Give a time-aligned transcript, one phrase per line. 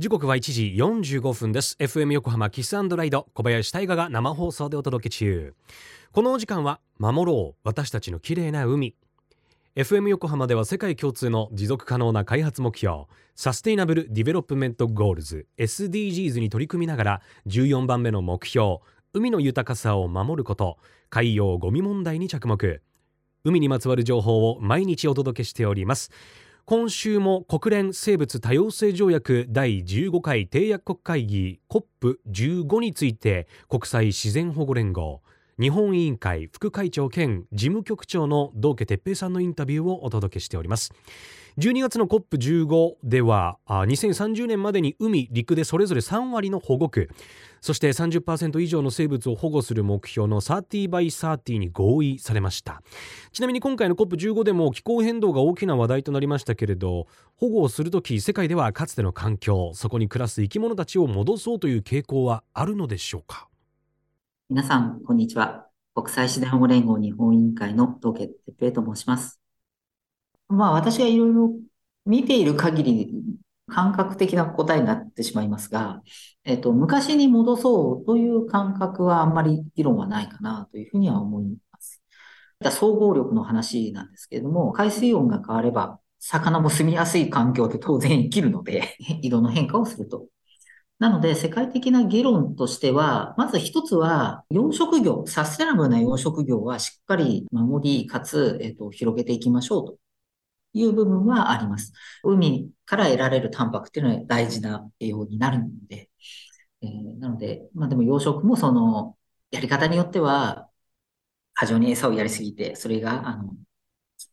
[0.00, 0.74] 時刻は1時
[1.20, 1.76] 45分です。
[1.78, 5.52] FM 横浜キスライド小林大賀が生放送でお届け中。
[6.10, 8.96] このお時間は守ろう私たちの綺麗な海。
[9.76, 18.78] FM 横浜では世界共通の持続可能な開発目標サステイナブル・ディベロップメント・ゴールズ SDGs に取り組みながら14番目の目標
[19.12, 20.78] 海の豊かさを守ること
[21.10, 22.80] 海洋ゴミ問題に着目。
[23.44, 26.10] 海にまつわる情報を毎日お届けしております。
[26.70, 35.20] 今週も国連生物多様性条約第15回締約国会議 COP15 について国際自然保護連合
[35.58, 40.94] 日本委員会副会長兼事務局長の道家哲平さんのインタビューをお届けしております。
[41.58, 47.10] 12月の COP15 ではあ2030年までに海陸でそれぞれ3割の保護区。
[47.60, 52.82] そして30%以上の生物を保護する目標の 30by30 に合意されました。
[53.32, 63.48] ちなみに今回の COP15 でも気候変動が大きな話題となりましたけれど保護をするとき世界ではかつての環境そこに暮らす生き物たちを戻そうという傾向はあるのでしょうか？
[64.48, 65.66] 皆さんこんにちは。
[65.94, 69.39] 国際自然保護連合日本委員会の道家哲平と申します。
[70.50, 71.52] まあ私がいろいろ
[72.06, 73.14] 見ている限り
[73.70, 76.02] 感覚的な答えになってしまいますが、
[76.44, 82.02] えっと、昔に戻そうという感覚はあんまり議論はないかなというふうには思います。
[82.76, 90.26] 総合力の話なんですけれども、海水温が変われば、魚も住みやすい環境で当然生きるので、 移動の変化をすると。
[90.98, 99.96] なので、世界的な議論としては、まず一つは、養殖業、サステナブルな養殖業はしっかり守り、かつ、えっと、広げていきましょうと
[100.72, 101.92] いう部分はあります。
[102.22, 106.10] 海から得られるタンパクっていうのは大事な栄養になるので、
[106.82, 109.16] えー、なので、まあでも養殖もその、
[109.50, 110.68] やり方によっては、
[111.54, 113.54] 過剰に餌をやりすぎて、それが、あの、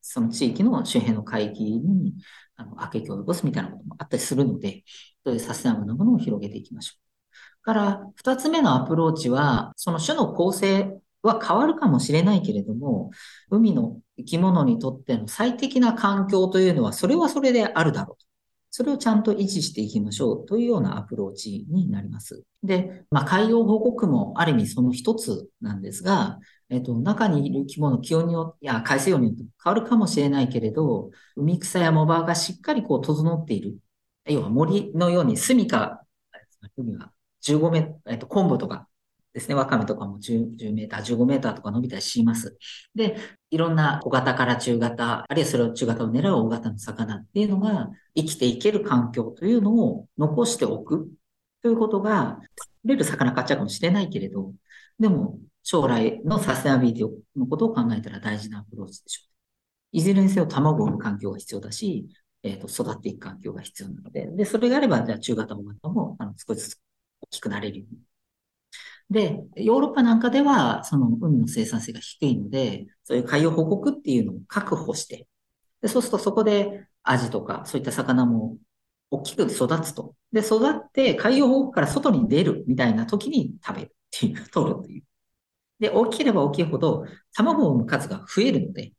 [0.00, 2.14] その地域の周辺の海域に、
[2.56, 4.84] あの、悪影響を及ぼすみたいなこともあったりするので、
[5.24, 7.62] そういうサステナブルなものを広げていきましょう。
[7.62, 13.10] から、二つ目のアプローチは、その種の構成は変わるかもしれないけれども、
[13.50, 18.24] 海の生き物にとっての最適な環境というのは、それはそれであるだろう。
[18.72, 22.44] それをちゃんと維持していきましょうというようなアプローチになります。
[22.62, 33.76] で、まあ、海洋保護区もある意味その一つなんですが、えっと、中にいる生き物、気温によって、いや、海水温によって変わるかもしれないけれど、海草や藻場がしっかりこう整っている。
[34.26, 35.76] 要は森のように住処、
[36.76, 38.88] 海は15メート、えっと、昆布とか
[39.32, 39.54] ですね。
[39.54, 42.56] ワカメとかも 10, 10メーター、15メーターとか伸びたりします。
[42.94, 43.16] で、
[43.50, 51.08] いろんな小型から中型、あるいはそれを中型を狙う大型の魚っていうのが生きていける環境というのを残しておく
[51.62, 52.38] ということが、
[52.82, 54.52] 取れる魚買っちゃうかもしれないけれど、
[54.98, 59.30] でも将来のサステナビリティのことを考えたら大事なアプローチでしょう。
[59.92, 62.08] いずれにせよ卵を産む環境が必要だし、
[62.42, 66.80] えっ、ー、と、育っていく環境が必要なので、で、それがあれば、じゃあ中型、大型も、あの、少しずつ
[67.22, 68.00] 大きくなれるように
[69.10, 75.26] で、ヨーロッパなんかでは、その海の生産性が低いので、そういう海洋保護区っていうのを確保して、
[75.82, 78.58] でそうするとそこでアジとかそういった魚も
[79.10, 80.14] 大きく育つと。
[80.32, 85.04] で、育って海洋保護区から外に出るみたいな時に食べるっていう、 取るっていう。
[85.80, 88.92] で、大きければ大きいほど卵を産む数が増えるので、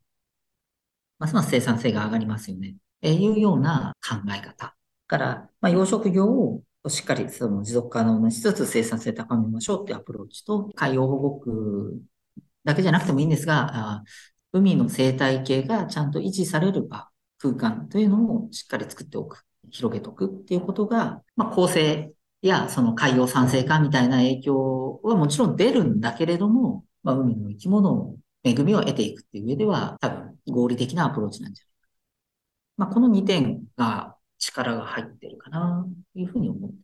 [1.19, 2.75] ますます生産性が上がりますよね。
[3.01, 4.75] えいうような考え方。
[5.07, 12.01] から、まあ、養殖業をしっかりその持続可能にしつつ生産性高めましょうっていうアプローチと、海洋保護区
[12.63, 14.03] だけじゃなくてもいいんですが、
[14.51, 22.11] 海の生態系がちゃんと維持される場、空間というのをしっかり作っておく、広げておくっていうことが、まあ、構成
[22.41, 31.89] やその海洋酸性化みたいな影響はもちろん出るんだけれども、まあ、海の生き物の恵みを得ていくっていう上では、多分合理的なアプローチなんじゃないか。
[32.77, 36.75] まあ、この2点が力が入ってるかな、というふうに思って。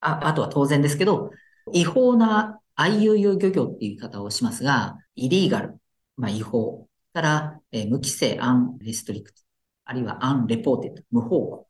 [0.00, 1.30] あ、あとは当然ですけど、
[1.72, 5.78] 違法な IUU 漁業っていう言い方をしますが、イリーガル、
[6.16, 9.42] まあ違法から、えー、無規制、 unrestrict、
[9.84, 11.66] あるいは unreported、無報告。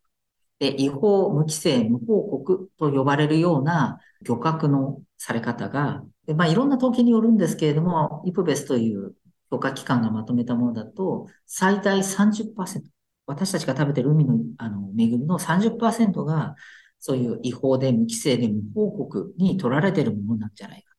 [0.58, 9.14] で、違法、無規制、無報告と呼ばれるような漁獲のされ方が、でまあいろんな統計によるんですけれども、 IPBES という
[9.50, 12.95] 評価機関がまとめたものだと、最大30%。
[13.26, 16.56] 私たちが食べてる海のあの恵みの30%が、
[16.98, 20.94] そういう違法で無規制で無報告に取られてるものなんじゃないか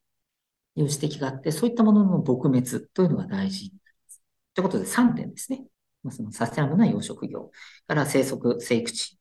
[0.75, 4.21] という指摘があって、そういったものの撲滅というのが大事になります。
[4.53, 5.65] ということで3点ですね。
[6.03, 7.51] まあ、そのサステナブルな養殖業
[7.87, 9.17] から生息、生育地。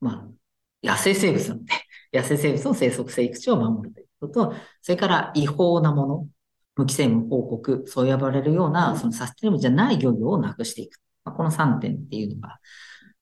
[0.00, 1.72] まあ、野生生物なので、
[2.12, 6.28] 野生生物の生息、生育地を守るということと、それから違法なもの、
[6.76, 11.00] 無規制無報告、そう呼ばれるような、そのサステナブルじゃない漁業をなくしていく。
[11.28, 12.58] まあ、この3点っていうのが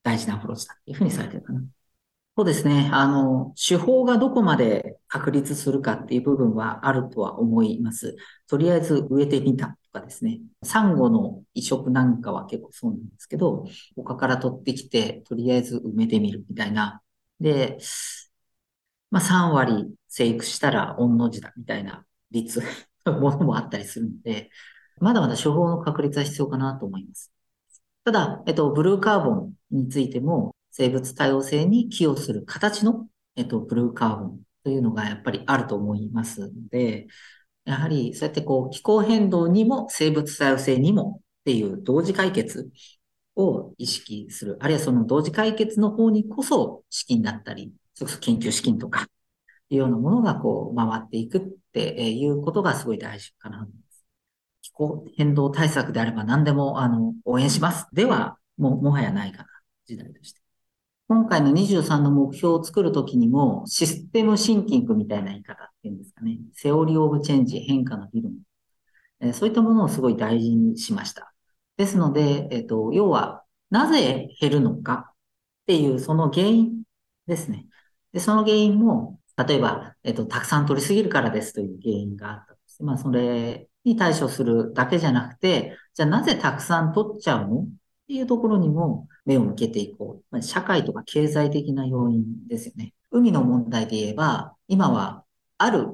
[0.03, 1.63] 大事なアプローチだというふうにされてるかな。
[2.37, 2.91] そうですね。
[2.93, 8.15] あの、手法がどこまで確立するかっていう部分はあるとは思います。
[8.47, 10.41] とりあえず植えてみたとかですね。
[10.63, 13.65] サンゴの移植なんかは結構そうなんですけど、
[13.97, 17.01] 他から取ってきて、とりあえず埋めてみるみたいな。
[17.41, 17.79] で、
[19.11, 22.63] まあ3割生育したら御の字だみたいな率
[23.07, 24.51] の ものもあったりするので、
[25.01, 27.33] まだまだ処方の確立は必要かなと思います。
[28.07, 37.09] ただ、えっと、ブルーカーボンについても、生物多様性に寄与する形の、えっと、ブルーカーボンというのがやっぱりあると思いますので、
[37.65, 42.71] やはりそうやってこう気候変動にも生物多様性にもっていう同時解決
[43.35, 44.57] を意識する。
[44.61, 49.09] あるいはその同時解決の方にこそ資金だったり、それこそ研究資金とか、
[49.69, 51.43] いうようなものがこう回っていくっ
[51.73, 53.67] ていうことがすごい大事かな。
[54.67, 57.87] 気候変動対策であれば何でもあの応援します。
[57.93, 59.49] では、ももはやないかな、
[59.87, 60.41] 時代として。
[61.09, 66.39] 今回の23の目標を作るときにも、システムシンキングみたいな言い方っていうんですかね。
[66.53, 68.33] セオリーオブチェンジ、変化の理論。
[69.21, 71.33] えそういったものをすごい大事にしました。
[71.77, 75.15] ですので、えっ、と、要は、なぜ減るのかっ
[75.67, 76.83] ていうその原因
[77.29, 77.67] ですね。
[78.13, 87.69] で、その原因も、例えば、えっ、と、たくさん取りすぎるからですという原因があったまあ、それに対処するだけじゃなくて、じゃあなぜたくさん取っちゃうのっ
[88.09, 90.43] ていうところにも目を向けていこうま。
[90.43, 92.95] 社会とか経済的な要因ですよね。
[93.11, 95.25] 海の問題で言えば、今は
[95.59, 95.89] ある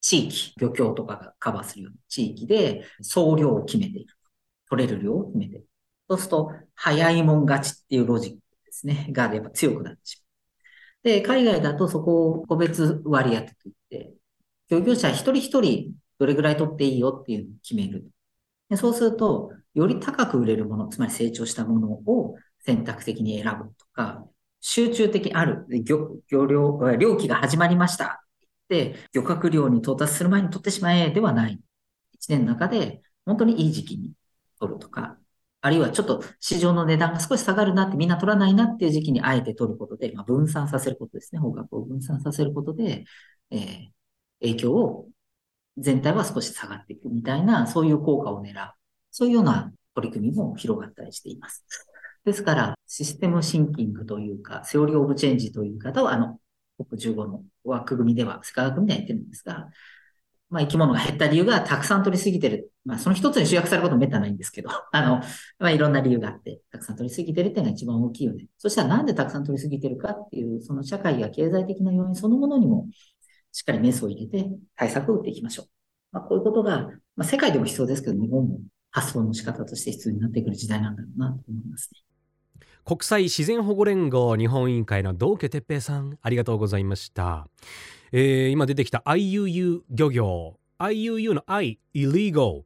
[0.00, 4.14] 地域、漁協とかがカバーするような地域で総量を決めている。
[4.68, 5.68] 取れる量を決めている。
[6.08, 9.08] そうすると、早いもん勝ちっていうロジックですね。
[9.10, 10.24] がやっぱ強くなってしまう。
[11.04, 14.14] で、海外だとそこを個別割り当てといって、
[14.70, 18.10] 漁業者一人一人どれぐらい取っていいよっていうのを決める。
[18.68, 24.24] でそうすると、より高く売れるもの、つまり成長したものを選択的に選ぶとか、
[24.60, 28.24] 集中的ある、漁漁量、漁期が始まりました。
[28.68, 31.60] で、漁獲量に到達する前に取ってしまえではない。
[32.12, 34.12] 一年の中で本当にいい時期に
[34.58, 35.18] 取るとか、
[35.60, 41.40] あるいはちょっと市場の値段が少し下がるなってみんな取らないなっていう時期にあえて取ることで、まあ、分散させることですね。
[41.40, 43.04] 方角を分散させることで、
[43.50, 43.88] えー、
[44.40, 45.08] 影響を
[45.76, 48.72] 全体は少し下がっていくみたいな、そういう効果を狙う。
[49.10, 51.64] そういうような取り組みも広がったりしています。
[52.24, 56.40] ですから、システムシンキングというか、セオリーオブチェンジという方は、あの、
[56.80, 59.68] COP15 の枠組みでは、世界学組みでは言ってるんですが、
[60.50, 62.70] まあ、生き物が減った理由がたくさん取りすぎてる。
[62.84, 65.20] まあ、その一つに集約されることもめったないんですけど、 あの、
[65.58, 68.46] まあ、いろんな理由があって、たくさん取りすぎてるっていうのが一番大きいよね。
[68.58, 72.88] そしたらなんでたくさん取りすぎてるかっていう、その社会や経済的な要因そのものにも、
[73.54, 75.66] しっかりメスを入れて対策を打っていきましょう。
[76.10, 78.58] まあ、こういうことが、まあ、世界でも必要ですけど、日本も
[78.90, 82.00] 発想の仕方として必要になってくる時代なんだろうなと思いますね。
[82.84, 87.48] 国際自然保護連合日本委員会の道家哲平さんありがとうございました、
[88.12, 90.58] えー、今出てきた IUU 漁業。
[90.80, 92.64] IUU の I illegal.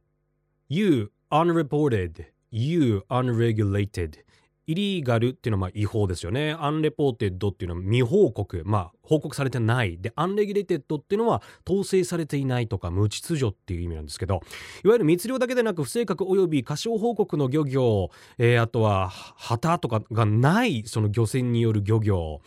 [0.69, 2.25] U unreported.
[2.49, 4.23] U unregulated.
[4.69, 6.55] illegal っていうのはまあ違法ですよね。
[6.59, 9.97] unreported っていうのは未報告、まあ報告されてない。
[9.99, 14.41] で、 unregulated っていうのは統制されていないとか無秩序っていう意味なんですけど、
[14.83, 22.41] いわゆる密漁だけでなく不正確及び過少報告の漁業、えー、あとは旗とかがないその漁船による漁業、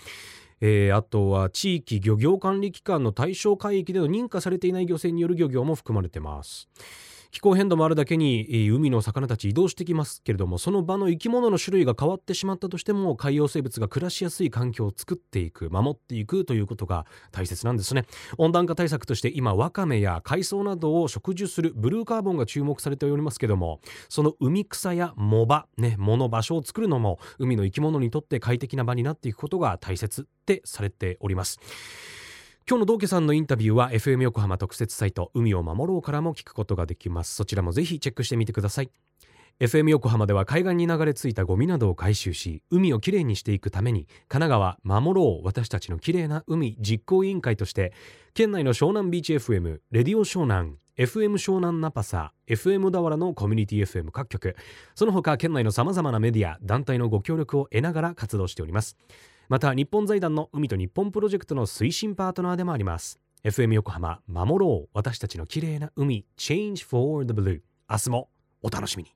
[0.61, 6.69] えー、あとは地域漁業管理機関の対象海域での認可されていない漁船による漁業も含まれてます。
[7.33, 18.05] 気候変動もあるだけに海の魚たち移動してきますけれどもその場の生き物の種類が変わってしまったとしても海洋生物が暮らしやすい環境を作っていく守っていくということが大切なんですね。
[18.37, 31.59] 温暖化対策として今ワカメや海藻などを植樹するブルーカーボンが注目されておりますけどもその海草や藻場ね藻の場所を作るのも海の生き物にとって快適な場になっていくことが大切ってされております。
[32.69, 37.35] 今日の道家さんのインタビューは FM 横浜特設サイト海を守ろうからも聞くことができます。
[37.35, 38.91] そちらもぜひチェックしてみてください。
[39.59, 47.93] FM 横浜では海岸に流れ着いたゴミなどを回収し海をきれいにしていくために神奈川守ろう私たちのきれいな海実行委員会として
[48.33, 54.57] 県内の湘南ビーチ FM レディオ湘南 FM 湘南ナパサ FM 田原のコミュニティ FM 各局
[54.95, 58.97] その他県内のさまざまなメディア団体のご協力を得ながら活動しております。
[59.53, 63.21] また日本財団の海と日本プロジェクトの推進パートナーでもあります。
[63.45, 64.89] FM 横浜守ろう。
[64.95, 66.25] 私たちの綺麗な海。
[66.39, 68.31] Change for the Blue 明日も
[68.63, 69.11] お楽しみに。